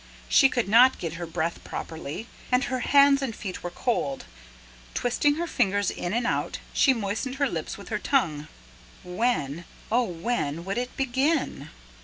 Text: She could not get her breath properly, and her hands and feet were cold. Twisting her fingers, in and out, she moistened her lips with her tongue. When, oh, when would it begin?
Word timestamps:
She 0.27 0.49
could 0.49 0.67
not 0.67 0.97
get 0.97 1.13
her 1.21 1.27
breath 1.27 1.63
properly, 1.63 2.25
and 2.51 2.63
her 2.63 2.79
hands 2.79 3.21
and 3.21 3.35
feet 3.35 3.61
were 3.61 3.69
cold. 3.69 4.25
Twisting 4.95 5.35
her 5.35 5.45
fingers, 5.45 5.91
in 5.91 6.11
and 6.11 6.25
out, 6.25 6.57
she 6.73 6.91
moistened 6.91 7.35
her 7.35 7.47
lips 7.47 7.77
with 7.77 7.89
her 7.89 7.99
tongue. 7.99 8.47
When, 9.03 9.63
oh, 9.91 10.05
when 10.05 10.65
would 10.65 10.79
it 10.79 10.97
begin? 10.97 11.69